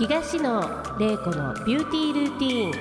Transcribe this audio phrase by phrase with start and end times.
[0.00, 0.62] 東野
[0.98, 2.74] 玲子のビューティールーティー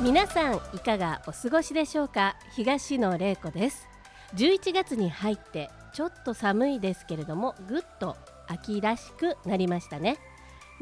[0.00, 0.02] ン。
[0.02, 2.34] 皆さんいかがお過ごしでしょうか？
[2.56, 3.86] 東野玲子です。
[4.34, 8.16] 11月に入ってちょっと寒いですけれどもぐっと
[8.48, 10.16] 秋らしくなりましたね。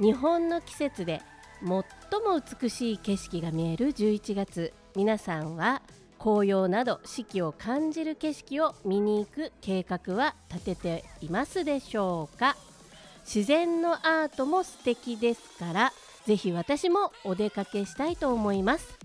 [0.01, 1.21] 日本の季節で
[1.61, 1.85] 最も
[2.63, 4.73] 美しい景色が見える11月。
[4.97, 5.83] 皆さんは
[6.19, 12.57] 紅葉など四季を感じる景色を見に行く計画は立てていますでしょうか？
[13.25, 15.93] 自然のアートも素敵ですから
[16.25, 18.99] ぜひ私もお出かけしたいと思います。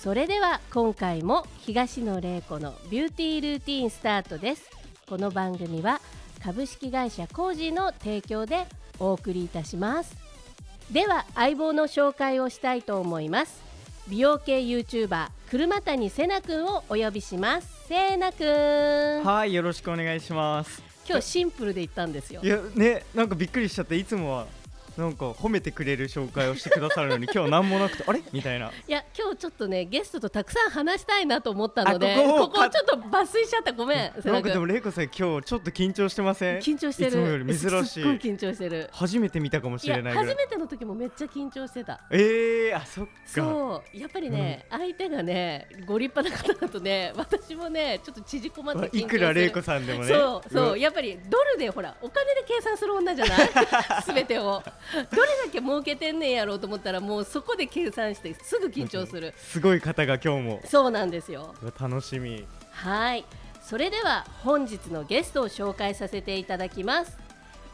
[0.00, 4.70] それでは今回も東野玲子のビューティールーティンスタートです。
[5.08, 6.00] この番組は
[6.42, 8.66] 株式会社コージーの提供で
[9.00, 10.16] お送りいたします。
[10.92, 13.60] では相棒の紹介をしたいと思います。
[14.08, 17.86] 美容系 YouTuber 車谷せなくんをお呼びします。
[17.88, 19.24] せなくん。
[19.24, 20.82] はいよろしくお願いします。
[21.08, 22.42] 今日シンプルで言ったんですよ。
[22.44, 24.46] いやねなんかびっくりしちゃっていつもは
[24.98, 28.20] なんか褒めてくれる紹介をしてくださるのに今日何もなくてあれ？
[28.32, 28.66] みたいな。
[28.66, 33.72] いや今日ちょっとねゲストとたくさん話したいなと思ったのであここちょっと抜粋しちゃった。
[33.72, 34.12] ごめん。
[34.20, 36.58] せななんかでも玲子さん今日ちょっと緊張してません？
[36.58, 37.46] 緊張してる。
[37.46, 38.90] 珍しすっごいい緊張してる。
[38.92, 42.00] 初めて見たかもしれない初めての時もめっちゃ緊張してた。
[42.10, 43.10] えー、あそっか。
[43.26, 43.96] そう。
[43.96, 50.08] やっぱりね、相手がねご立派な方だとね私もねちょっと縮こまっていくら玲子さんでもね。
[50.08, 50.68] そうそう。
[50.70, 53.48] わやっぱりドルでほらお金で計算する女じゃない？
[54.02, 54.60] すべてを
[55.14, 59.34] どれだけ儲けてんねんやろうと思ったらもうそこで計算してすぐ緊張する。
[59.36, 60.62] すごい方が今日も。
[60.64, 61.54] そうなんですよ。
[61.78, 62.46] 楽しみ。
[62.70, 63.24] はい。
[63.62, 67.18] それでは本日のゲストを紹介させていただきます。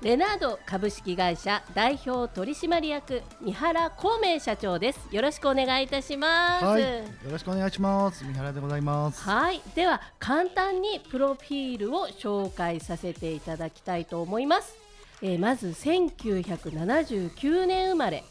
[0.02, 5.08] レナード株式会社代表取締役三原孔明社長です。
[5.12, 6.64] よろしくお願いいたします。
[6.64, 8.24] はい、よろしくお願いします。
[8.24, 9.22] 三原でございます。
[9.22, 14.83] はい、では簡単にプロフィールを紹介させていただきたいと思います。
[15.22, 18.24] えーまず1979年生まれ、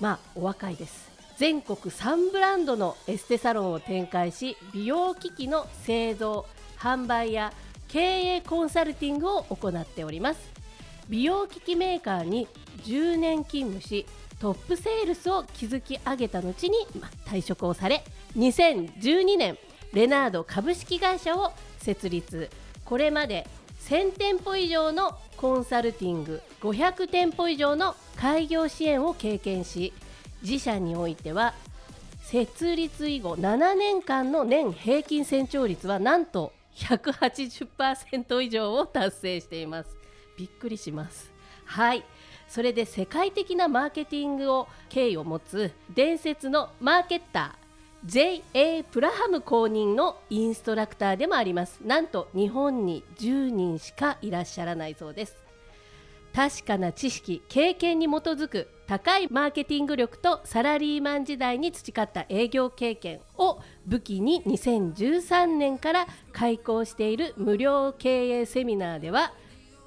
[0.00, 1.10] まあお若いです。
[1.36, 6.46] 全国3ブランドのエステサロンを展開し、美容機器の製造、
[6.78, 7.52] 販売や
[7.88, 10.40] 経営コンサルティングを行っております。
[11.08, 12.48] 美容機器メーカーに
[12.84, 14.06] 10年勤務し
[14.40, 18.04] トップセールスを築き上げた後に、ま退職をされ
[18.36, 19.58] 2012年
[19.92, 22.50] レナード株式会社を設立
[22.84, 23.46] これまで
[23.88, 29.92] 1000店舗以上のコンサルティング500店舗以上の開業支援を経験し
[30.42, 31.54] 自社においては
[32.22, 39.96] 設立以後7年間の年平均成長率はなんと180%以上を達成しています。
[40.36, 41.30] びっくりします。
[41.64, 42.02] はい。
[42.48, 47.63] それで世界的なマーケティングを経緯を持つ伝説のマーケッター
[48.06, 48.82] J.A.
[48.82, 55.38] プラハム公認のインストラクターでもありますなんと日本に10人しかいらっしゃらないそうです
[56.34, 69.32] 確かな知識経験に基づく高いマーケティング力とサラリーマン時代に培った営業経験を武器に2013年から開講している無料経営セミナーでは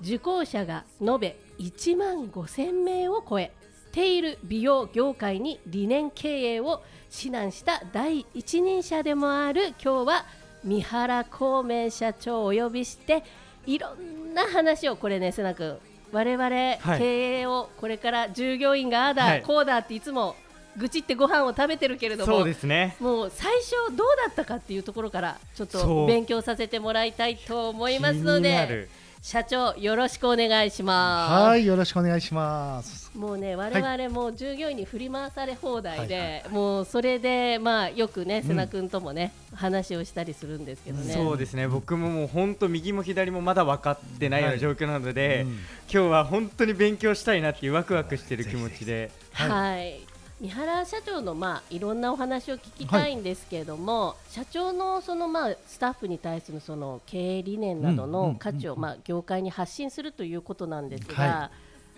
[0.01, 3.51] 受講者が延べ1万5000名を超え
[3.91, 6.81] テイル美容業界に理念経営を
[7.15, 10.25] 指南した第一人者でもある今日は
[10.63, 13.23] 三原孔明社長をお呼びして
[13.65, 15.77] いろんな話をこれね瀬名君。
[16.11, 16.99] 我々はい。
[16.99, 19.41] 経営をこれから従業員がああだ、はい。
[19.41, 20.35] こうだっていつも
[20.77, 22.95] 愚痴ってご飯を食べてるけれどもそうですね。
[22.99, 28.89] もう最初どうだったかっていうところからちょっと勉強させてもらいたいと思いますので気になる
[29.27, 31.49] 社長よろしくお願いします。
[31.49, 33.11] はい、よろしくお願いします。
[33.13, 36.49] もうね我々も従業員に振り回され放題で、はいはい。
[36.49, 38.43] もうそれでまあよくねん。
[38.43, 41.13] 瀬名君ともね、話をしたりするんですけどね。
[41.13, 41.67] そうですね。
[41.67, 45.51] 僕ももう本当右も左もまだ分かってないような状況なので、うん。
[45.51, 45.59] 今
[45.89, 49.11] 日は本当に勉強したいなっていうワクワクしてる気持ちで。
[49.33, 49.99] はい、
[50.39, 61.51] 三原社長のまあいろんなお話を聞きたいんですけれども、社長のそのまあスタッフに対するその経営理念などの価値をまあ業界に発信するということなんですが、は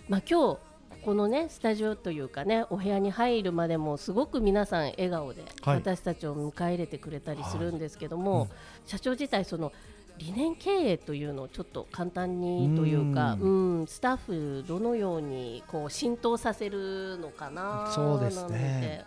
[0.08, 0.60] まあ今日こ
[1.04, 5.76] このねスタジオというかねお部屋に入るまでもすごく皆さん笑顔ではい。
[5.78, 8.42] 私たちを迎え入れてくれたりするんですけども、はい。
[8.44, 8.50] うん
[8.86, 9.74] 社長自体その
[10.20, 19.06] 理念経営というのをちょっと簡単にというか、ううん、スタッフどのようにこう浸透させるのかなそうですね。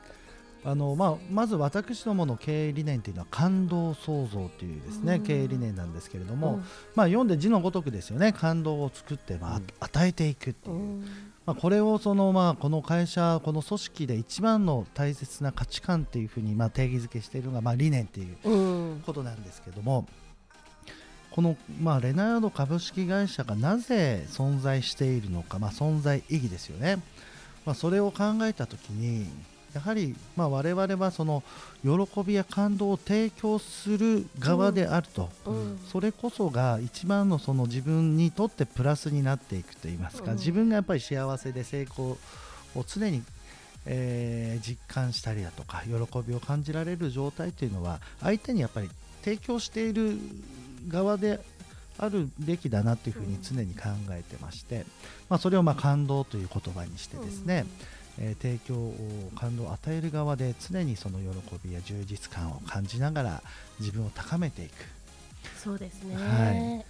[0.65, 5.23] あのまあ、まず私どもの経営理念というのは感動創造というですね、うん。
[5.25, 9.67] 経営理念なんですけれども、なのでまあ、読んで字のごとくですよね感動を作って、まあうん。
[9.81, 11.05] 与えていくっていう、うん。
[11.47, 19.03] まあ、これをその、まあ、この会社この組織で一番の大切な価値観っていうふうに、まあ、定義づけしているのが、まあ、理念っていううん。
[19.05, 20.07] ことなんですけども
[21.35, 26.97] この、まあ、レナード株式会社がなぜ存在しているのか、まあ、存在意義ですよね、
[27.65, 29.27] まあ、それを考えたときに
[29.75, 31.43] やはり、まあ、我々はその
[31.83, 35.79] 喜びや感動を提供する側であると、うん。
[35.91, 40.37] それこそが一番のその自分にとってプラスになっていくといいますか、うん。
[40.37, 42.19] 自分がやっぱり幸せで成功
[42.75, 43.23] を常に、
[43.87, 45.93] えー実感したりだとか喜
[46.27, 48.91] びを感じられる状態というのは相手にやっぱり
[49.25, 50.19] 提供している
[50.89, 51.41] 側で
[51.99, 54.85] あるべきだなというふうに常に考えてまして、
[55.29, 57.93] まあ、それをまあ感動という言葉にしてですね、えー
[58.43, 61.27] 提供を感動を与える側で常にその喜
[61.65, 63.43] びや充実感を感じながら
[63.81, 64.73] 自分を高めていく。
[65.57, 66.85] そうですね、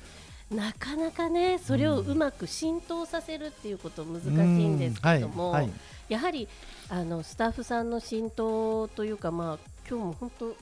[0.51, 4.31] はなかなかねそれをうまく浸透させるっていうこと難しい
[4.69, 5.69] んですけども、
[6.09, 6.49] やはり
[6.89, 9.59] あのスタッフさんの浸透というかまあ
[9.89, 10.57] 今日も本当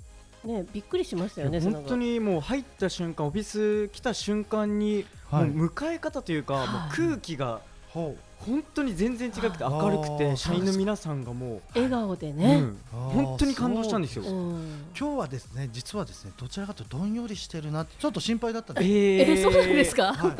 [0.45, 5.51] ねびっくりしましたよね本当にもう入った瞬間オフィス来た瞬間にはい。
[5.51, 6.69] もう迎え方というか、はい。
[6.69, 12.79] もう空気がほ本当に全然違くてはい明るくて社員の皆さんがも笑顔でう、ね、うん。
[12.91, 14.25] 本当に感動したんですよ。
[14.25, 14.27] う。
[14.27, 18.89] ん今日はですね実はですねどちらかというとどんよりしてるなってちょっと心配だったんです。
[18.89, 20.37] ええそうなんですか、はい。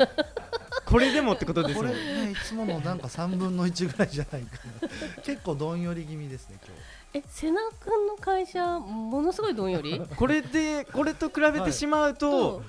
[0.85, 4.89] これでもってことですこよれねいつものなんか3分の1ぐらいじゃないかな。
[5.23, 6.75] 結構どんより気味ですね今
[7.13, 9.99] え瀬名君の会社ものすごいどんより？
[10.15, 12.61] これでこれと比べてしまうと、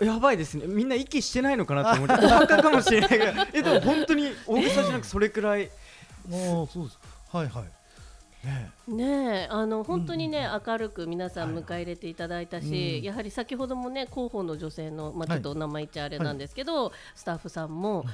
[0.00, 0.66] やばいですね。
[0.66, 5.70] みんな息してないのかなと思ってお墓かもしれないが えでも本当に大げさじゃなくそれくらい。
[6.28, 6.98] 日もうそうです。
[7.30, 7.64] はいはい。
[8.46, 9.04] ねね
[9.42, 9.48] え。
[9.50, 13.04] あの本当にね、う明るく皆さん迎え入れていただいたし、うん。
[13.04, 18.04] やはり先ほどもね広報の女性の、まあ、ちはいょっとお名前言っちゃあれなんですけど、スタッフさんも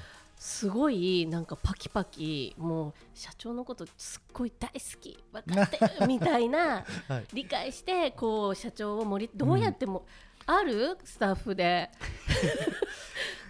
[0.45, 7.25] すごいなんかパキパキもう社長のことすっごい大好き分かってるみたいな はい。
[7.33, 10.05] 理解してこう社長を盛りどうやっても、
[10.45, 11.91] あるスタッフで。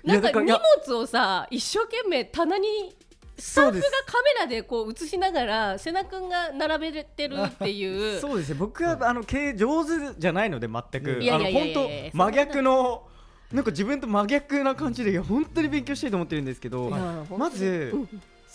[0.04, 0.52] なんか荷
[0.86, 2.94] 物をさ一生懸命棚に
[3.38, 8.20] スタッフがカメラでこう映しながら瀬名君が並べてるっていう。
[8.22, 8.54] そうですね。
[8.54, 11.20] 僕はあの経営上手じゃないので全く。
[11.20, 13.08] いやいやいやいやあの本当真逆の
[13.52, 16.90] なんか自分と真逆な感じで本当に勉強したいと思ってるんですけど
[17.36, 18.08] まずうん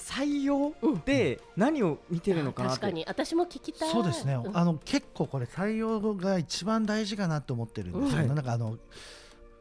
[0.09, 0.73] 採用
[1.05, 3.91] で何を見てるのかなっ確かてに私も聞きたい。
[3.91, 4.57] そうですね、ん。
[4.57, 8.77] あの結構これ採用が一番大事かなと思ってるんですよ、うんなんかあの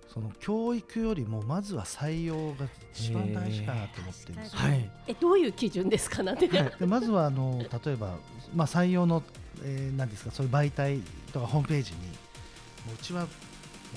[0.09, 4.91] その教育よりもまずは採用が一番大事かなと思ってるんですよ、はい。
[5.07, 8.17] えどういう基準ですかなんて、でまずはあの例えば、
[8.55, 9.23] まあ、採用の、
[9.63, 11.03] えー、なんですかそういう媒体
[11.33, 13.27] とかホームページにもううちは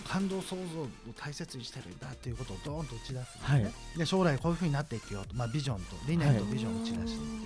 [0.08, 3.74] 感動創造を大切にしてるんだっていうことをドーンと打ち出すんですね、はい。
[3.98, 7.46] で将来こういうふうになっていくよと、まあ、ビジョンと理念とビジョンを打ち出していて、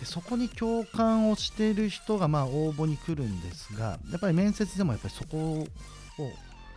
[0.00, 5.66] でそこに共感をしている人がまあ応募に来るんですがやっぱり面接でもやっぱりそこを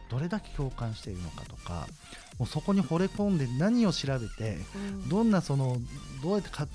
[0.09, 1.87] どれだけ共感しているのかとか
[2.39, 5.09] もうそこに惚れ込んで何を調べてうん。
[5.09, 5.77] どんなその
[6.23, 6.67] どうやってか、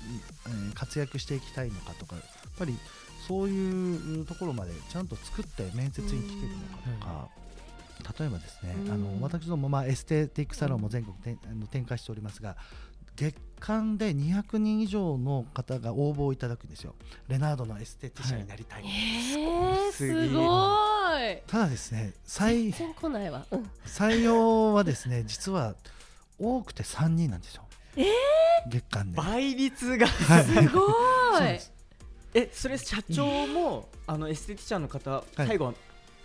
[0.47, 2.25] えー活躍していきたいのかとかやっ
[2.57, 2.77] ぱり
[3.27, 7.29] そういうところまでちゃんと作って面接に来てるのかとか、
[8.19, 8.91] 例えばですね、うん。
[8.91, 12.57] あの私どもまあエステティックサロンも全国てあの展開しておりますが
[13.15, 16.95] 月間で200人以上の方が応募をいただくんですよ。
[17.27, 20.45] レナードのエステティシャンになりたい、えー、すげえすごい。
[21.47, 23.69] ただですね採全然来ないわ、うん。
[23.85, 25.75] 採用はですね実は
[26.37, 27.63] 多くて3人なんですよ、
[28.67, 29.17] 月間で。
[29.17, 30.07] 倍率が。
[30.07, 30.43] はい。
[30.43, 31.75] すごい。
[32.33, 35.73] えそれ社長もあのエステティシャンの方最後は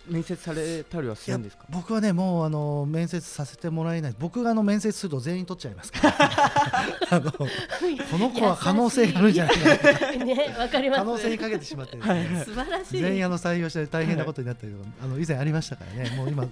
[0.07, 1.65] 面接されたりはするんですか？
[1.69, 4.15] 僕はねもうあの面接させてもらえない。
[4.19, 5.91] 僕があの面接すると全員取っちゃいます。
[5.91, 6.15] か ら
[7.11, 7.47] あのこ
[8.17, 10.99] の子は可能性があるんじゃないかない ねわかります。
[11.01, 12.45] 可能性にかけてしまってですね、はいはい。
[12.45, 13.01] 素晴らしい。
[13.01, 16.09] 全員あの採用して大変なことになったりとか、 あの以前ありましたからね。
[16.15, 16.47] もう今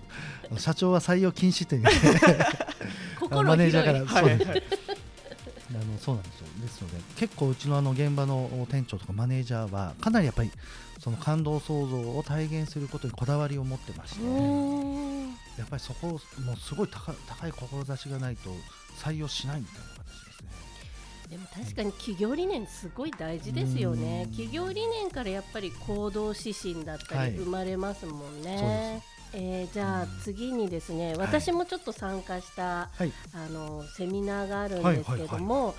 [0.57, 1.83] 社長は採用禁止っていう。
[3.31, 4.49] マネージャーからそうです。
[4.49, 4.63] はい。
[5.71, 6.47] あのそうなんですよ。
[6.61, 10.51] ですので結構うちのあの現場の店長とかマネージャーはかなりやっぱり
[10.99, 14.25] その感動創造を体現することにこだわりを持ってまして、
[15.57, 18.49] やっぱりそこをもうすごい高高い志がないと
[18.97, 20.49] 採用しないみたいな形ですね。
[21.29, 35.75] でも確かに企業理念すごい大事ですよねうん企業理念からやっぱり行動指針だったはいり生まれますもんね、そうでえーじゃあ次にですね、い私もちょっと参加した、はいあのセミナーがあるんですけども、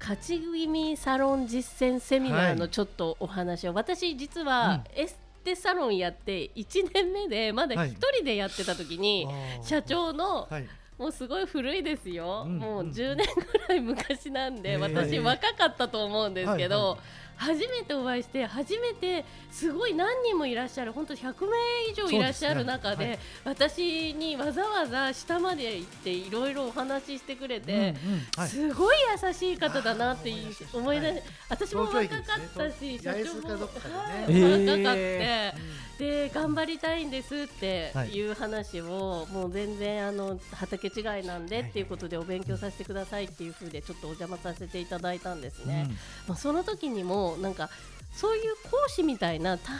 [0.00, 7.90] 勝ち組サロン実践セミナーはいのちょっとお話を、私実はエステサロンやって1年目でまだはい。
[7.90, 9.26] 1人でやってた時に、
[9.62, 10.66] 社長のはい。
[10.96, 12.90] もうすごい古いですよ、うんもううん。
[12.90, 16.98] 10年ぐらい昔なんで、私若かったと思うんですけど、
[17.44, 21.56] 初めてお会いして初めてすごい何人もいらっしゃる本当100名
[21.90, 23.84] 以上いらっしゃる中でそうですね。
[23.84, 27.94] 私にわざわざ下まで行っていろいろお話ししてくれて、うんうん
[28.36, 28.48] はい。
[28.48, 30.32] すごい優しい方だなって
[30.72, 31.22] 思い出、はい。
[31.50, 32.08] 私も若かっ
[32.56, 35.54] たですねし、社長もね若かって、
[35.98, 38.10] で頑張りたいんですってはい。
[38.10, 45.88] いう話を、もう全然あの畑違いなんでっていうことでお勉強させてくださいっていう風でちょっとお邪魔させていただいたんですね。
[46.26, 47.70] まあ、その時にもなんか
[48.16, 49.72] そういう講師みたいな他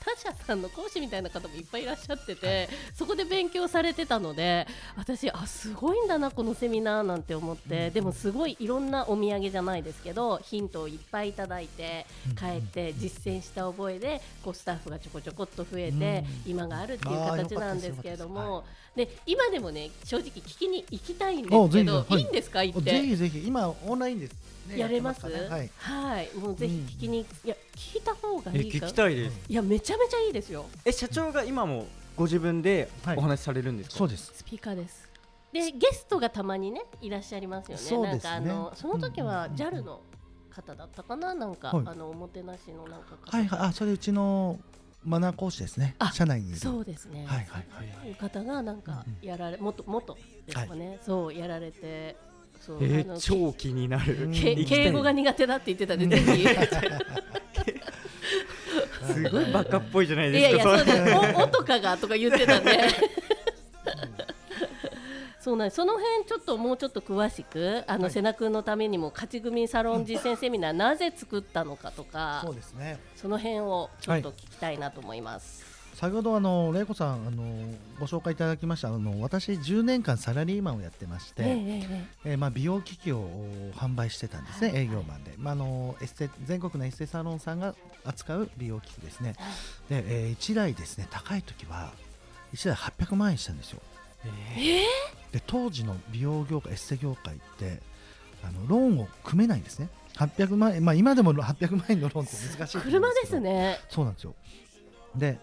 [0.00, 4.66] 他社さんの講師みたいな方もいっぱいいらっしゃってて、そこで勉強されてたので
[4.96, 12.06] 私あすごいんだなこのセミナーなんて思って、でもすごいいろんなお土産じゃないですけどヒントをいっぱいいただいて
[12.38, 18.64] 帰って実践した覚えでこうスタッフがちょこちょこっと増えて、今があるっていう形なんですけれども、
[18.96, 22.14] で今でもね正直聞きに行きたいんですけど、はい。
[22.14, 23.02] い、いんですか行っぜて。
[23.02, 23.46] ひぜひ。
[23.46, 24.34] 今オンラインです
[24.68, 25.26] ねやれます？
[25.26, 25.70] はい。
[25.78, 29.40] はい、もうぜひ聞きに、いや聞いた方がえいいか聞きたいです。
[29.48, 30.66] いやめちゃめちゃいいですよ。
[30.84, 33.16] え社長が今もご自分ではい。
[33.16, 33.96] お話しされるんですか？
[33.96, 34.32] そうです。
[34.34, 35.08] スピーカーです。
[35.52, 37.82] でゲストがたまにねいらっしゃいますよね。
[37.82, 38.30] そうですね。
[38.30, 39.78] なんかあのその時はうんうんうん。
[39.78, 40.00] JAL の
[40.50, 41.34] 方だったかな？
[41.34, 41.84] なんか、はい。
[41.86, 43.36] あのおもてなしのなんか方。
[43.36, 43.60] はいはい。
[43.68, 44.58] あそれうちの
[45.04, 45.94] マナー講師ですね。
[46.00, 46.58] あ社内にいる。
[46.58, 48.08] そうですね、はいはいはい。
[48.08, 52.16] いう方がなんかうんやられ元元ですかね、そうやられて
[52.80, 54.28] えー超気になる。
[54.32, 56.46] 敬語が苦手だって言ってたんでぜひ
[59.12, 62.78] すごいバカっぽいじゃないいですかやいやそうですおおとかがとか言ってたんで。
[65.40, 65.76] そうなんです。
[65.76, 68.12] その辺ちょっともうちょっと詳しくあの、はい。
[68.12, 72.98] 瀬名君のためにも勝ち組サロン実践セミナーなぜ作ったのかとかそうですね。
[73.16, 75.77] その辺をちょっと聞きたいなと思います。
[75.98, 77.42] 先ほどあの玲子さんあの
[77.98, 87.74] ご紹介いただきましたあの私10年間サラリーマンをやってまして、えええええーまあ、美容機器をお販売してたんですね、はい営業マンで、まあ、あのエステ全国のエステサロンさんが
[88.04, 89.34] 扱う美容機器ですね、
[89.88, 91.90] でえ1台ですね高い時は
[92.54, 93.80] 1台800万円したんですよ。
[95.32, 97.80] で当時の美容業界エステ業界って
[98.44, 99.88] あのローンを組めないんですね。
[100.14, 103.80] 800万円、まあ、今でも800万円のローンって難しい車ですね。
[103.88, 104.36] そうなんですよ。
[105.16, 105.38] で、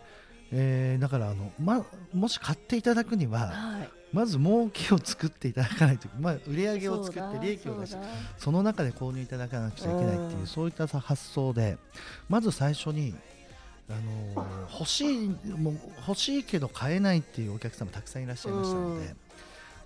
[0.51, 3.89] えーだからあの、ま、もし買っていただくにははい。
[4.13, 8.01] まず儲けを作っていただかないと、まあ、売り上げを作って利益を出して
[8.37, 10.47] その中で購入いただかなくちゃいけないっていう、うん。
[10.47, 11.77] そういったさ発想で
[12.29, 13.13] まず最初に、
[13.89, 13.93] あ
[14.35, 19.17] のー欲しいもう欲しいけど買えないっていうお客様たくさんいらっしゃいましたので、うん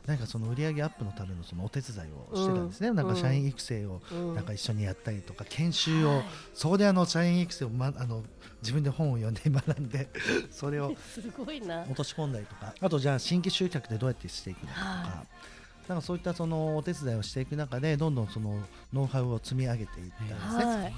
[0.09, 2.95] なんかその売り上げアップのためのそのお手伝いをしてたんですね、うん。
[2.95, 4.35] なんか社員育成をうん。
[4.35, 6.25] なんか一緒にやったりとか研修を、はい。
[6.55, 8.23] そこであの社員育成を、ま、あの
[8.63, 10.09] 自分で本を読んで学んで
[10.49, 11.83] それをすごいな。
[11.83, 15.25] 落とし込んだりとかあとじゃあ新規集客でどうやってしていくのかとか、は
[15.89, 20.65] なんかそういったそのお手伝いをしていく中でどんどんそのノウハウを積み上げていったんですね。
[20.65, 20.91] は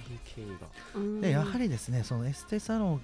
[1.17, 1.21] い。
[1.21, 3.01] でやはりですねそのエステサロン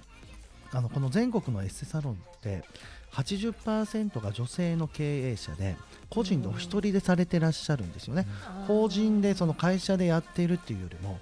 [0.72, 2.64] あのこの全国のエステサロンって
[3.12, 5.76] 80%が女性の経営者で
[6.10, 8.26] 個人でお一人でされてらっしゃるんですよね。
[8.46, 11.18] あー法人でその会社でやっているっていうよりもはい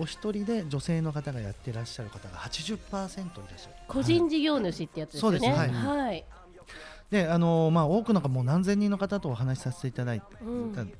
[0.00, 3.74] お一人で女性の方がやってらっしゃる方が80%いらっしゃる。
[3.88, 5.38] 個人事業主ってやつですよね。
[5.38, 6.24] そうですはいはい。
[7.10, 10.92] であのまあ、多くの方もう何千人の方とお話しさせていただいたうん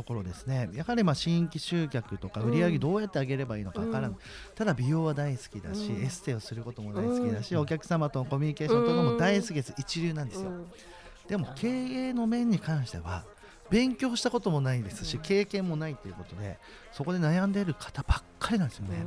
[0.00, 4.16] ところですね、やはりまあ新規集客とか売り上げどうやって上げればいいのかわからない、うん。
[4.54, 6.02] ただ美容は大好きだし、うん。
[6.02, 7.60] エステをすることも大好きだし、うん。
[7.60, 10.66] お客様とのコミュニケーションとかも大好きです、一流なんですよ、うん。
[11.28, 13.24] でも経営の面に関しては
[13.68, 15.22] 勉強したこともないですし、うん。
[15.22, 16.58] 経験もないということで
[16.92, 19.04] そこで悩んでいる方ばっかりなんですよね。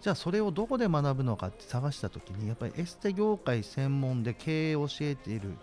[0.00, 5.56] じゃあそれをどこで学ぶのかって探した時にやっぱりエステ業界専門で経営を教えている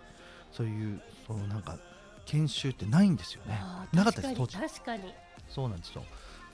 [0.50, 1.78] そういうそのなんか
[2.26, 3.60] 研修ってないんですよね。
[3.92, 4.56] なかったです当時。
[4.56, 5.12] に確かに。
[5.48, 6.04] そうなんですよ。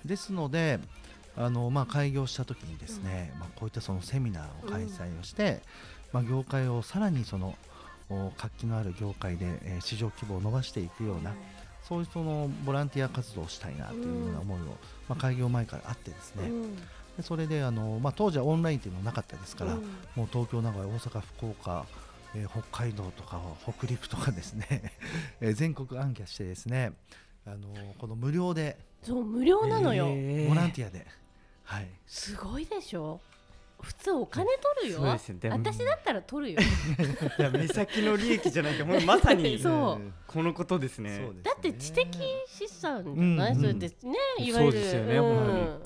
[0.05, 0.81] ですので
[1.37, 5.63] あの、まあ、開業した時にですね、まあ、こういったそのセミナーを開催をして、
[6.13, 7.57] まあ、業界をさらにその
[8.11, 11.35] お活気のある業界で、えー市場規模を伸ばしていくような、
[11.89, 14.65] そういうそのボランティア活動をしたいなというような思いを、
[15.09, 16.77] まあ、開業前からあってですね、うん。
[16.77, 16.83] で
[17.23, 19.81] それであの、まあ、当時はオンラインっていうのはなかったですから、うん。
[20.17, 21.87] もう東京、名古屋、大阪、福岡、
[22.35, 24.93] えー北海道とか北陸とかですね、
[25.41, 26.93] えー全国暗記してですね、
[27.47, 27.69] あの
[27.99, 28.79] この無料で。
[29.03, 30.07] そう無料なのよ。
[30.09, 31.07] えーボランティアで、
[31.65, 33.21] はい、すごいでしょ。
[33.81, 34.47] 普通お金
[34.81, 34.99] 取るよ。
[35.01, 35.51] そうですね。
[35.51, 36.61] 私だったら取るよ。
[37.39, 40.13] いや目先の利益じゃなくてもうまさに そう。
[40.27, 41.19] このことですね。
[41.19, 41.31] ね。
[41.45, 42.19] だって知的
[42.49, 43.95] 資産じゃない、うんそれでね。
[44.41, 44.73] いわゆる。
[44.73, 45.83] そうですよねうん。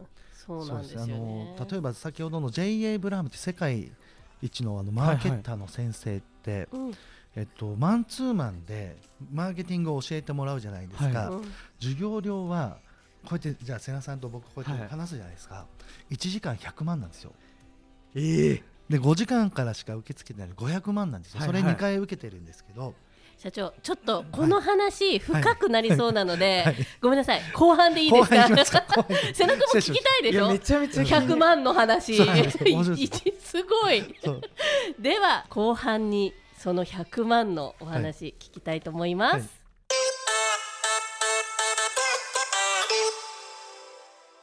[0.46, 1.14] 本そうなんですよあね
[1.58, 2.98] の例えば先ほどの J.A.
[2.98, 3.92] ブラームって世界
[4.40, 6.31] 一のあのマーケッターの先生って、
[6.72, 6.92] うん。
[7.34, 8.96] えっと、マンツーマンで
[9.32, 11.44] マーケティングを教えてもらうじゃないですか、はうん。
[11.80, 12.78] 授業料は
[13.24, 15.66] こうやってじゃあ瀬名さんと僕こうやって話すじゃないですか、
[16.10, 17.32] 1時間100万なんですよ。
[18.14, 18.62] ええ。
[18.90, 21.60] で5時間からしか受け付けてない500万なんですよ、はいはい。
[21.60, 22.94] それ2回受けてるんですけど、
[23.38, 26.76] 社長ちょっとこの話深くなりそうなので、はい。
[27.00, 27.40] ごめんなさい。
[27.52, 28.28] 後半でいいです
[28.72, 28.84] か？
[29.34, 30.44] 背中も聞きたいでしょ？
[30.44, 32.16] いやめちゃめちゃ気に100万の話。
[32.16, 32.24] す。
[33.64, 34.02] ごい。
[34.98, 39.42] では後半にその100万のお話聞きたいと思います、はい。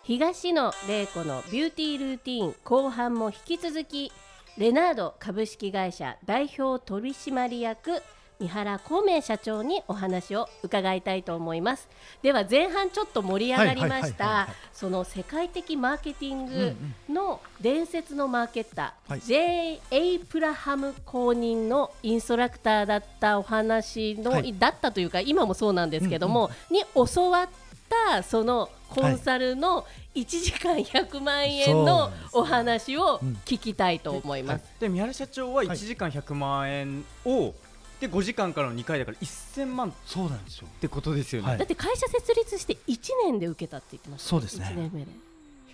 [0.03, 4.11] 東野玲子のビューティールーティーン後半も引き続き
[4.57, 8.01] レナード株式会社代表取締役
[8.39, 11.89] 三原孔明社長にお話を伺いたいと思います。
[12.21, 14.55] では前半ちょっと盛り上がりましはいはいはいはいたはい。
[14.71, 16.75] その世界的マーケティンうんグ
[17.09, 19.21] の伝説のマーケッター、はい。
[19.21, 19.81] J.
[19.91, 24.57] エイプラハム公認のインストラクターだったお話の、はい。
[24.57, 27.49] だったというか今もそうなんですけども、に教わっ
[27.89, 34.65] たそのコンサルの1時間100万円のお話をうん聞きたいと思います。
[34.79, 37.53] で三原社長は1時間100万円を、
[37.99, 40.67] で5時間からの2回だから1000万っそうなんですよ。
[40.79, 41.57] てことですよね、はい。
[41.57, 44.71] だって会社設立して1年で受けたって言ってましたそうですね。
[44.73, 45.11] 1年目で。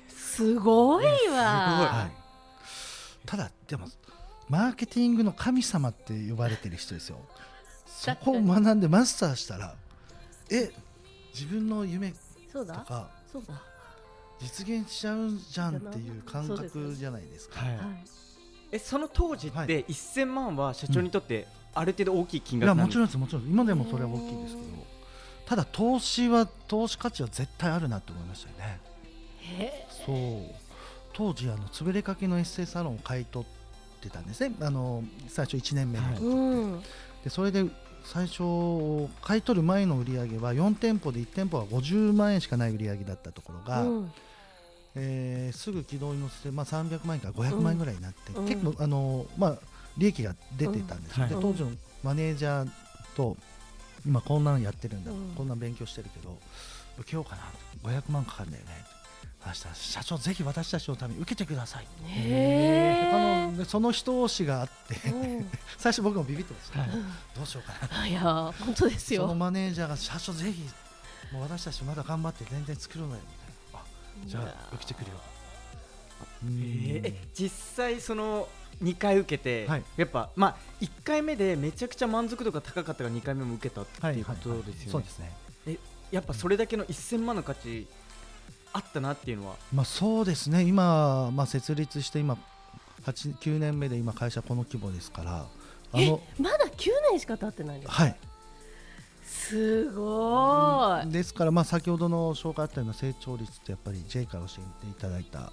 [0.09, 3.87] すごいわ、はい、ただでも
[4.49, 7.19] マーケティングの神様って呼ばれてる人ですよ。
[7.85, 9.75] そこを学んでマスターしたら
[10.49, 10.71] え
[11.33, 12.13] 自分の夢
[12.51, 12.75] そうだ。
[12.75, 13.61] とかそうだ、は
[14.39, 17.61] 実現しちゃうんじゃんっていう感覚じゃないですか。
[17.61, 17.75] はい。
[17.75, 17.77] い、
[18.71, 19.63] えその当時はい。
[19.65, 24.95] って1000万は社長にとってある程度大きい金いやもちろんですもちろん今でもそれは大きいですけど。
[25.45, 28.79] ただ投資は投資価値は絶対あるなと思いましたよね。
[29.41, 30.55] へそう。
[31.13, 34.55] 当時あの潰れかけのエッセイサロンを買い取ってたんですね。
[34.59, 36.15] あの最初1年目のはい。
[36.15, 36.81] 時、うん。
[37.23, 37.65] でそれで
[38.03, 44.11] 最初買い取る前の売り上げは4店舗で1店舗は50万円しかない売り上げだったところが、うん。
[44.95, 48.45] えーすぐ軌道に乗せて、まあ、300万円から500万円ぐらいになって、うん。
[48.47, 49.57] 結構あの、まあ、
[49.97, 51.29] 利益が出てたんですよ、うん。
[51.29, 51.43] ではい。
[51.43, 51.71] 当時の
[52.03, 52.69] マネージャー
[53.15, 53.37] と
[54.05, 55.33] 今こんなのやってるんだ、うん。
[55.35, 56.37] こんな勉強してるけど
[56.99, 58.95] 受けようかな500万かかるんだよね。
[59.41, 61.87] 話したら社長ぜひ私たちのために受けてください。
[62.07, 65.51] へ他ーのでその一押しがあってうん。
[65.77, 66.89] 最初僕もビビってました、はい。
[67.35, 68.21] どうしようかなあいや
[68.59, 69.35] 本当ですそのよ。
[69.35, 70.63] マネージャーが社長ぜひ
[71.31, 73.21] もう私たちまだ頑張って全然作るのよ
[73.73, 73.79] み
[74.31, 74.45] たいな。
[74.45, 75.17] あじゃあ受けてくるよ。
[76.43, 78.47] えーえ実際その
[78.83, 79.83] 2回受けて、はい。
[79.97, 84.91] やっぱまあ1回目でめちゃくちゃ満足度が高かったから2回目も受けたっていうことですよね。
[84.91, 85.31] そうですね。
[86.11, 87.87] やっぱそれだけの1000万の価値
[88.73, 89.55] あったなっていうのは。
[89.73, 90.63] まあそうですね。
[90.63, 92.37] 今、まあ、設立して今
[93.03, 95.45] 8 9年目で今会社この規模ですから
[95.93, 98.03] あえのまだ9年しか経ってないんですか？
[98.03, 98.15] はい。
[99.25, 101.09] すごい。
[101.11, 105.51] ですからまあ先ほどの紹介あったような成長率ってやっぱり J から教えていただいた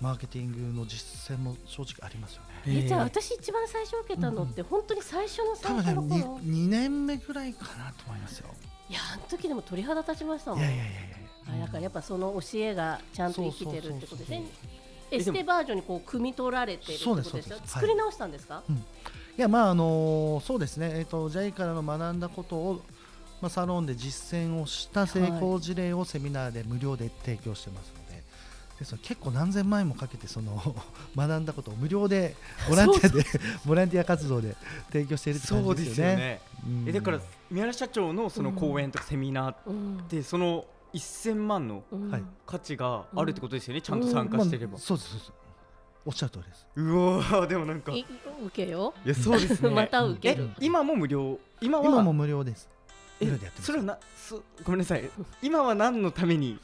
[0.00, 2.82] マーケティングの実践も正直ありますよね。
[2.84, 6.40] えじゃあ私一番最初受けたのって本当に最初の多最分ね初の頃。
[6.44, 8.48] 2, 年目ぐらいかなと思いますよ。
[8.88, 10.60] いやあの時でも鳥肌立ちましたもん。
[10.60, 11.62] いやいやいやいや。
[11.62, 14.24] あだからやっぱその教えがちゃんと生きてるってことで。
[14.26, 14.44] すね。
[15.10, 17.58] エステバージョンにこう汲み取られてるってことですよ。
[17.64, 18.62] 作り直したんですか？
[19.38, 19.40] い。
[19.40, 22.82] やまああのそうですね、えー、と JAI からの学んだことを、
[23.40, 27.92] まあ、サロンで実践をした成功事例をセミナーで無料で提供してます。
[27.94, 28.05] ので,、
[28.78, 30.60] ですので結構何千万円もかけてその
[31.16, 32.36] 学んだことを無料で
[32.68, 33.24] ボランティアで
[33.64, 34.56] ボランティア活動で
[34.92, 36.16] 提供しているってそう感じですよね。
[36.16, 36.40] ですよね。
[36.66, 36.88] うん。
[36.88, 40.04] えだから三原社長のその講演とかセミナーっうん。
[40.08, 41.82] てその1000万の
[42.46, 44.72] 価値があるってことですよね、ちゃんと参加してれば。
[44.72, 45.32] まあ、、そうですそうです。
[46.06, 46.66] おっしゃる通りです。
[46.76, 47.92] うわーでもなんか。
[47.92, 48.06] いい
[48.46, 48.94] 受けよ。
[49.04, 49.70] やそうですね。
[49.74, 50.50] また受けえる。
[50.60, 51.38] 今も無料？
[51.60, 51.84] 今は？
[51.84, 52.68] 今も無料です。
[53.20, 53.66] え無料でやってます。
[53.66, 55.10] それはなそごめんなさい。
[55.42, 56.58] 今は何のために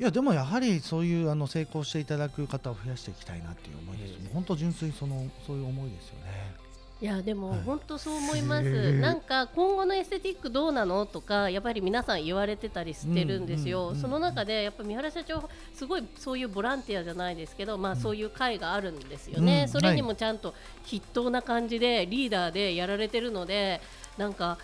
[0.00, 4.24] いやでもやはりそういうあの成功していただく方を増やしていきたいなっていう思いです、ええ。
[4.24, 6.60] もう本当純粋にそのそういう思いですよね。
[7.02, 7.60] いやでもはい。
[7.60, 23.80] 本当そう思います、なんか今後のエステティックどうなのとかやっぱり皆さん言われてたりしてるんですよ、うんうんうんその中でやっぱ三原社長すごいそういうボランティアじゃないですけど、まあ、そういう会があるんですよね、うんそれにもちゃんと筆頭な感じでリーダーでやられてるので
[24.16, 24.56] なんか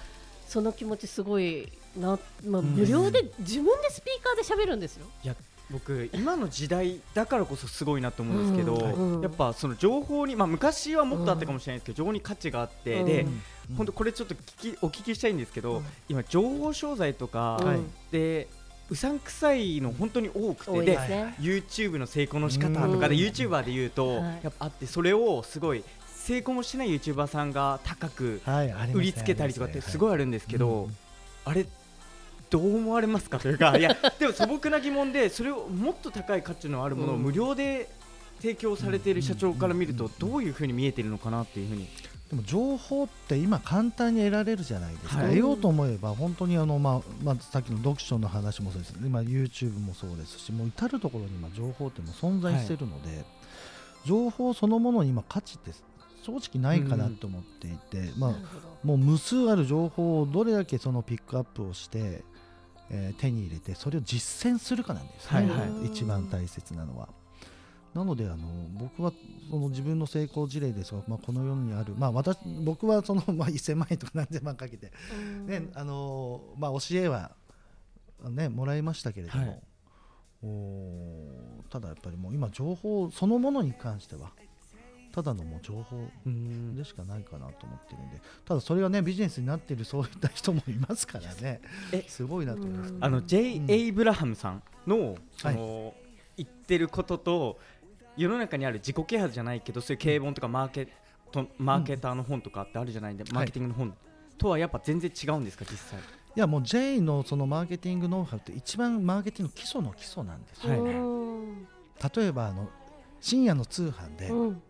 [0.46, 2.64] その気持ちすごいな、まあ、ん。
[2.64, 5.06] 無料で自分でスピーカーで喋るんですよ。
[5.24, 5.35] いや
[5.68, 9.22] 僕今の時代だからこそすごいなと思うんですけど、うん。
[9.22, 13.06] やっぱその情報にまあ昔はもっとあったかもしれないですけど、情報に価値があって、うん。
[13.06, 13.42] で、うん。
[13.76, 15.85] 本当これちょっと聞きお聞きしたいんですけど、うん。
[16.09, 17.61] 今情報商材とか、
[18.12, 18.46] で
[18.88, 20.98] うさんくさいの本当に多くて、で。
[21.40, 23.22] YouTube の成功の仕方とかで、うん。
[23.22, 24.40] YouTuber で言うと、はい。
[24.44, 25.82] やっぱあってそれをすごい
[26.14, 28.40] 成功もしてない YouTuber さんが高く
[28.94, 30.96] 売りつけたりとかってすごいあるんですけど、うん。
[31.44, 31.66] あれ
[32.50, 37.22] どう思われますかというかいやでも素朴な疑問でそれをもっと高い価値のあるものをうん。
[37.22, 37.88] 無料で
[38.40, 41.88] 提供されている社長から見るとどういうふうに見えているのかなっていうふうに。
[42.30, 45.28] でも情報って今簡単に得られるじゃないですか、はい。
[45.28, 53.24] 得ようと思えば本当にあの、まあまあ、さっきの読書の話もそうです今 YouTube もそうですしもう至る所に今情報ってもう存在しているので、
[54.04, 55.70] 情報そのものに今価値って
[56.24, 58.66] 正直ないかなと思っていて、まあなるほど。
[58.82, 62.24] もう無数ある情報をどれだけそのピックアップをして、
[62.90, 65.87] えー手に入れてそれを実践するかなんですね、はいはい。
[65.87, 67.09] 一番大切なのは。
[67.94, 68.37] なのであの
[68.79, 69.11] 僕は
[69.51, 75.46] その自分の成功事例ですが、まあ、この世にある、まあ、私僕はその、 まあ、1000万円とか何千万かけて、うん。
[75.46, 77.35] ねあのまあ、教えは、
[78.29, 79.62] ね、もらいましたけれども、はい。
[80.42, 84.33] おーただやっぱりもう今情報そのものに関しては
[85.16, 85.96] ただのもう情報
[86.76, 91.62] でしかないかなと思ってるんでただそれがねビジネスになっているそういった人もいますからね。
[91.90, 93.02] えすごいなと思います、うん。
[93.05, 93.57] あの J.
[93.57, 93.70] うん。
[93.70, 95.94] エイブラハムさんのその
[96.37, 97.59] 言ってることと
[98.14, 100.88] 世の中にある自己啓発じゃないけどそういう経営本とかマーケッ
[101.33, 103.94] トマーケターの本とかってあるじゃないんでマーケティングの本
[104.37, 105.98] とはやっぱ全然違うんですか実際。
[105.98, 106.02] い
[106.35, 110.94] やもう J のそのマーケティングノウハウって一番マーケティングの基礎の基礎なんですよ、はい。
[110.94, 111.68] うん
[112.14, 112.68] 例えばあの
[113.20, 114.62] 深夜の通販でうん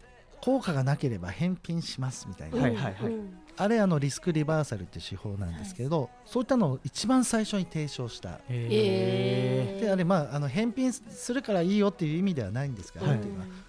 [0.46, 3.12] 効果がなければ返品しますみたいな、はいはいはい。
[3.12, 8.40] うんあれあのリスクリバーサルっていう手法なんですけど、そういったのを一番最初に提唱した。
[8.50, 9.80] えー。
[9.80, 13.20] であれまああの返品するからいいよっていう意味ではないんですが、はい。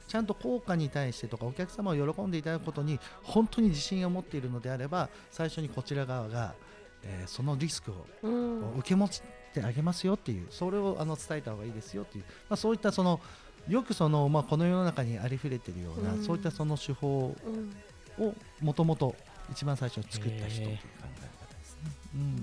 [0.10, 6.54] ちゃんと効果に対してとかお客様を喜んでいただくことに本当に自信を持っているのであれば最初にこちら側が、
[7.04, 8.78] えーそのリスクをうん。
[8.80, 9.10] 受け持っ
[9.54, 13.22] てあげますよっていうそれをあの伝えた方がいいですよっていう、まあ、そういったその
[13.70, 16.24] よくその、まあ、この世の中にありふれているような、うん。
[16.24, 17.74] そういったその手法うん
[18.20, 19.16] をもともと
[19.52, 21.92] 一番最初に作った人という考え方ですね。
[22.16, 22.22] うん。
[22.22, 22.38] うん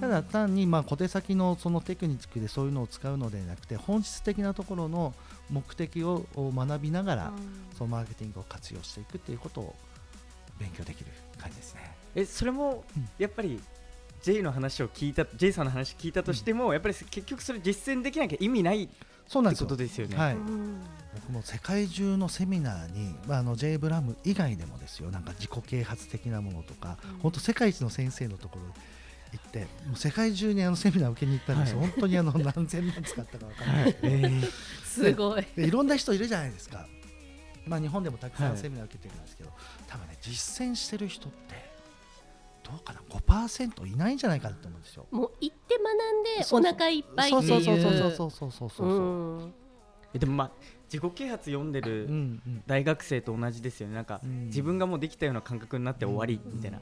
[0.00, 5.14] ただ単にまあ小手先のそのテクニックでそういうのを使うのではなくて本質的なところの
[5.48, 7.32] 目的をを学びながら
[7.78, 9.76] そのマーケティングを活用していくっていうことを
[10.58, 11.94] 勉強できる感じですね。
[12.16, 13.08] えそれもうん。
[13.16, 13.60] やっぱり
[14.22, 18.88] J の話を聞いた J さんの話聞いたとしても、やっぱり結局それ実践できなきゃ意味ないっ
[19.32, 20.16] そうなんですですよね。
[20.16, 20.82] はい、うん
[21.14, 25.10] 僕も世界中のセミナーに、まあ、あの J ブラム以外でもですよ。
[25.10, 27.18] なんか自己啓発的なものとか、うん。
[27.20, 28.64] 本当世界一の先生のところ
[29.32, 31.88] 行ってもう世界中にあのセミナー受けに行ったんですよ、はい。
[31.88, 33.96] 本当にあの 何千万使ったか分からない、はい。
[34.02, 34.50] えー。
[34.84, 35.46] すごい。
[35.56, 36.86] でいろんな人いるじゃないですか、
[37.66, 38.54] まあ、日本でもたくさはい。
[38.54, 39.52] んセミナー受けてるんですけど、
[39.86, 41.71] 多分ね実践してる人って
[42.62, 45.06] どうかな？5%いないんじゃないかと思うんですよ。
[45.10, 47.48] もう行って学んでお腹いっぱいっていう。
[47.48, 49.52] そうそうそうそうそうそう
[50.14, 50.18] え。
[50.18, 50.50] でもまあ
[50.92, 52.06] 自己啓発読んでる
[52.66, 56.80] 大学生と同じですよねなんか自分がもうできたような感覚になって終わりみたいな、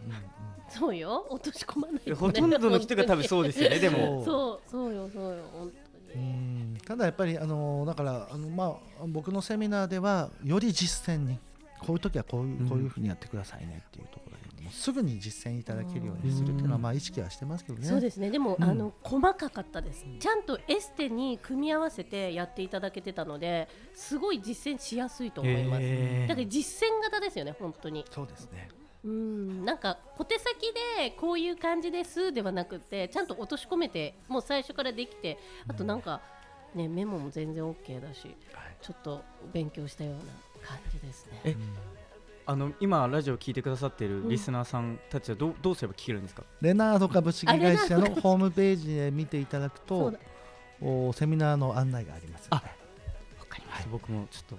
[0.69, 5.71] そうよ落とし込まない、ほとんどの人が多分そうですよねでもそうそうよそうよ本
[6.13, 8.65] 当にただやっぱりあのだからあのま
[9.01, 11.39] あ僕のセミナーではより実践に
[11.79, 16.83] こういう時はこういうこういうふうにやってくださいねっていうところですぐに実践いただけるようにするっていうのはうん。
[16.83, 17.87] まあ意識はしてますけどね。
[17.87, 18.31] そうですね。
[18.31, 18.65] でも、うん。
[18.65, 20.05] あの細かかったです。
[20.19, 26.29] ちゃんとエステに組み合わせてやっていただけてたのですごい実践しやすいと思います、へー。
[26.29, 28.05] だから実践型ですよね本当に。
[28.11, 28.69] そうですね。
[29.05, 29.65] うん。
[29.65, 30.47] なんか小手先
[30.99, 36.21] でこういう感じですではなくてちゃんと落とし込めてもう最初からできてあとなんか、
[36.75, 38.77] ね、メモも全然 OK だしはい。
[38.83, 40.21] ちょっと勉強したような
[40.67, 41.57] 感じですね。
[42.51, 44.29] えあの今ラジオ聞いてくださっているうん。
[44.29, 50.13] リスナーさんたちはどうどうすれば聞けるんですか、レナード株式会社のホームページで見ていただくと
[50.81, 52.65] おセミナーの案内がありますので。
[52.65, 54.59] わかりました、僕もちょっ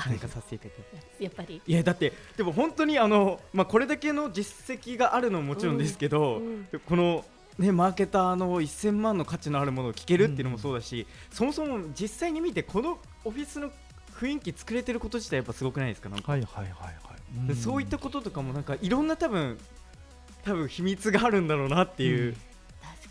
[0.00, 0.72] 参加させていただ
[1.18, 7.24] きやっぱり、いやだってでも本当にあの、まあ、これだけの実績があるのももちろんですけど、うんこの、
[7.58, 13.70] ね、マーケターの1000万の価値のあるものを聞けるっていうのもそうだし、そもそも実際に見てこのオフィスの
[14.20, 16.10] 雰囲気作れてること自体やっぱすごくないですか。
[16.10, 17.19] はいはいはいはい。
[17.46, 19.58] でそういったこととかもなんかいろんな多分
[20.44, 22.34] 多分秘密があるんだろうなっていう、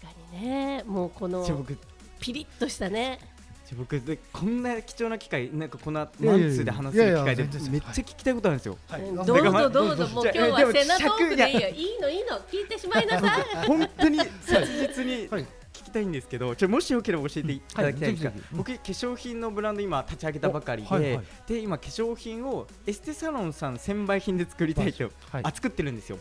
[0.01, 0.83] 確かにね。
[0.85, 1.77] もうこのじゃあ僕
[2.19, 3.19] ピリッとしたね。
[3.65, 8.77] じゃあ僕でこんな貴重な機会なんかこんないやいやいやマンツーで話せる機会いやいでめっちゃ聞きたいことあるんですよ。
[8.87, 9.01] はい。
[9.01, 11.59] どうぞどうぞもう今日はセナトークでいいよ。
[11.61, 12.39] 尺いいのいいの。
[12.51, 13.45] 聞いてしまいなさい。
[13.67, 15.27] 本当に切実に。
[15.29, 15.43] はい。
[15.43, 15.47] 聞
[15.89, 21.25] きたいんですけど、ちょもしよければ教えていただきたいんですが、僕化粧品のブランド今立ち上げたばかりで、おはいはい。
[21.47, 26.19] で今化粧品をエステサロンさん専売品で作りたいと、はいあ作ってるんですよ。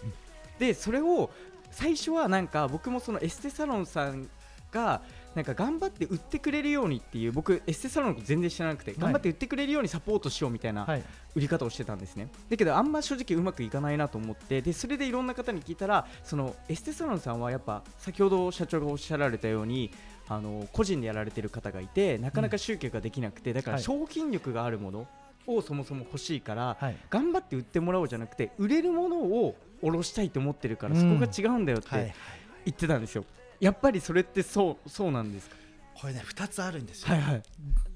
[0.58, 1.30] でそれを
[1.70, 4.28] 最初はなんか僕もそのエステサロンさん
[4.72, 5.02] が
[5.38, 11.02] なんか頑張って売ってくれるようにっていう僕エステサロンのこと全然知らなくて、頑張って売ってくれるようにサポートしようみたいなはい。
[11.36, 12.28] 売り方をしてたんですね。
[12.50, 19.92] だけどあんま正直うまくいかないなと思ってでそれでいろんな方に聞いたらそのエステサロンさんはやっぱ先ほど社長がおっしゃられたように
[20.28, 23.84] あの個人でやられてる方がいてなかなか集客ができなくて、だからはい。
[23.84, 25.06] 商品力があるもの
[25.46, 26.96] をそもそも欲しいから、はい。
[27.10, 31.20] 頑張って売ってもらおうじゃなくて売れるものを卸したいと思ってるから、うん。
[31.20, 32.14] そこが違うんだよってはい。
[32.64, 33.24] 言ってたんですよ
[33.60, 35.56] やっぱりそれってそうそうなんですか？
[36.00, 37.42] これね2つあるんですよ、はいはい。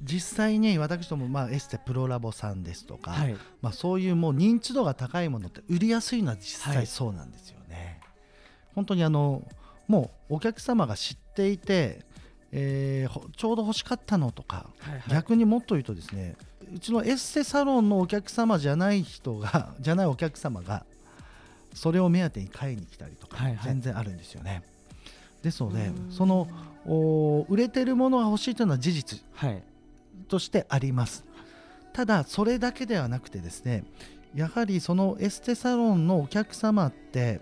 [0.02, 3.36] 実際に私ども、まあ、エステプロラボさんですとか、はい。
[3.60, 8.00] まあ、そういうもう認知度が高いものって売りやすいのは実はい際そうなんですよね。
[8.74, 9.42] 本当にあの
[9.86, 12.04] もうお客様が知っていて、
[12.50, 15.02] えーほちょうど欲しかったのとか、はいはい。
[15.08, 16.34] 逆にもっと言うとですね
[16.74, 20.84] うちのエステサロンのお客様じゃない人がじゃないお客様が
[21.74, 23.64] それを目当てに買いに来たりとか、はいはい。
[23.64, 24.64] 全然あるんですよね。
[25.42, 26.12] ですのでうん。
[26.12, 26.48] その
[26.86, 29.62] お売れてるものが欲しいというのは事実はい。
[30.28, 31.24] としてあります。
[31.92, 33.84] ただそれだけではなくてですね
[34.34, 37.40] やはりそのエステサロンのお客様って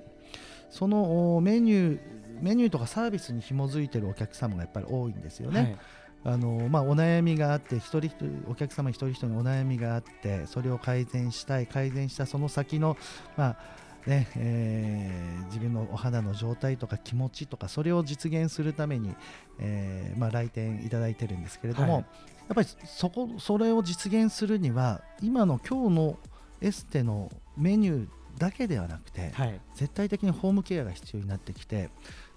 [0.71, 2.01] そのおメニュー
[2.41, 5.77] メニューとかサービスに紐づいてるお客様がやっぱり多いんですよね、
[6.25, 12.97] あのまあ、お悩みがあって一人一人お客様一人一人にお悩みがあってそれを改善したい改善したその先の、
[13.37, 13.57] まあ
[14.07, 19.15] ねえー自分のお肌の状態とか気持ちとかそれを実現するために、
[19.59, 22.03] えーまあ、来店いただいてるんですけれども、はい。
[22.03, 26.19] やっぱりそこそれを実現するには今の今日の
[26.61, 28.09] エステのメニュー
[28.39, 29.61] だけではなくて、はい。
[29.75, 31.91] 絶対的にホームケアが必要になってきて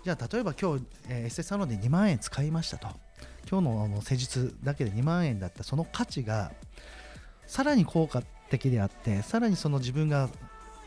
[0.04, 2.88] じゃあ例えば今日、えーエステサロンで2万円使いましたと。
[3.50, 6.52] 今日のあの施術だけで2万円だったその価値が
[7.46, 10.30] さらに効果的であってさらにその自分が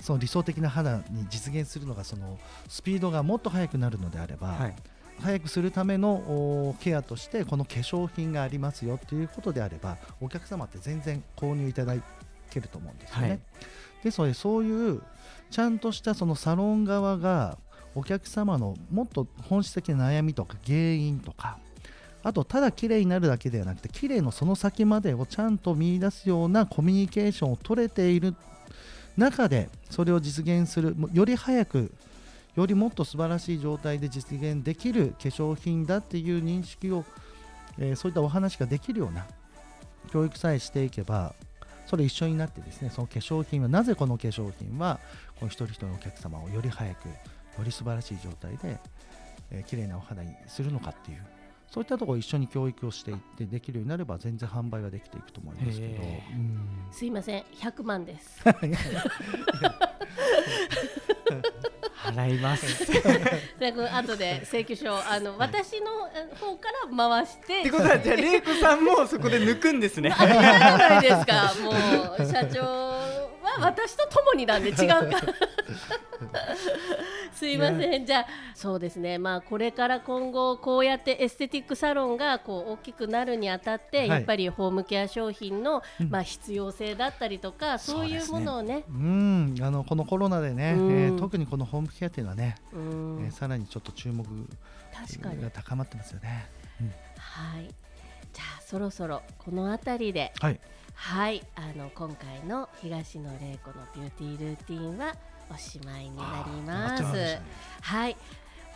[0.00, 4.74] その理想的な肌に実現するのがそのスピードがもっと速くなるのであれば、はい
[5.18, 11.94] 早くするためのおケアとしてこの化粧品がありますよということであればお客様って全然購入いただ
[12.50, 13.28] けると思うんですよね。
[13.28, 13.40] はい
[14.04, 15.02] ですのでそういう
[15.50, 17.58] ちゃんとしたそのサロン側が
[17.94, 21.58] お客様のもっと本質的な悩みとか原因とか
[22.22, 28.34] あとただ綺麗になるだけではなくて綺麗のその先までをちゃんと見出すようなコミュニケーションを取れている
[29.16, 31.92] 中でそれを実現するより早く
[32.54, 37.04] よりもっと素晴らしい状態で実現できる化粧品だっていう認識を、
[37.78, 39.26] えーそういったお話ができるような
[40.10, 41.34] 教育さえしていけば
[41.86, 44.98] それ一緒になってですねその化粧品はなぜこの化粧品は
[45.38, 47.14] この一人一人のお客様をより早くよ
[47.62, 48.78] り素晴らしい状態で、
[49.50, 51.22] えー綺麗なお肌にするのかっていう
[51.68, 56.02] そういったところを一緒に教育をしていってできるようになれば全然販売ができていくと思いますけど、
[56.92, 57.42] すいません。
[57.54, 58.42] 100万です。
[62.12, 62.86] 払います。
[63.58, 67.60] でこの後で請求書をあの私のあ方から回して。
[67.60, 70.10] ってことはじゃあ玲子さんもそこで抜くんですね。
[70.12, 71.54] 当たり前じゃないですか。
[71.62, 73.15] もう社長は
[73.60, 74.94] 私と共になんで違うか。
[75.02, 75.10] ら
[77.32, 78.06] すいません。
[78.06, 79.18] じゃあそうですね。
[79.18, 84.08] まあこれから今後こうやってエステティックサロンがこう大きくなるにあたって、い。
[84.08, 86.10] やっぱりホームケア商品の、うん。
[86.10, 88.84] まあ必要性だったりとかそういうものをね。
[88.88, 89.54] うん。
[89.60, 90.92] あのこのコロナでね、うん。
[90.92, 93.24] えー特にこのホームケアっていうのはね、うん。
[93.24, 96.46] えーさらにちょっと注目が高まってますよね。
[97.18, 97.62] はい。
[97.64, 97.74] じゃあ
[98.66, 100.32] そろそろこの辺りで。
[100.40, 100.58] はい、
[100.92, 105.14] はい、あの今回の東野玲子のビューティールーティンは
[105.48, 106.72] おしまいになります。
[106.72, 107.42] あー終わっちゃいましたね。
[107.82, 108.16] はい、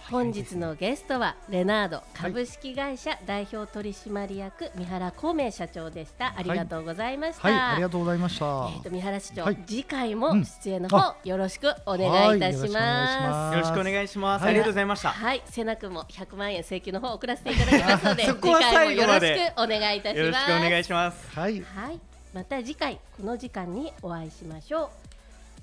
[0.09, 6.35] 本日のゲストはレナード株式会社代表取締役三原孔明社長でした。
[6.37, 7.49] ありがとうございました。
[7.49, 8.45] はい、ありがとうございました。
[8.45, 12.81] えー、と三原市長、はい次回もうん出演の方、あよろしくお願いいたしはいよろしくお願いしま。
[12.81, 20.19] ますよろしくお願いします、はいありがとうございましたはい、瀬名君も100万円請求の方送らせていただきますので、次回もよろしくお願いいたします。
[20.19, 22.01] よろしくお願いしますはい、はい、
[22.35, 25.11] また次回この時間にお会いしましょう。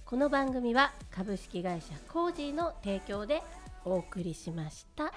[0.06, 3.44] この番組は株式会社コージーの提供で
[3.90, 5.14] お送りしました。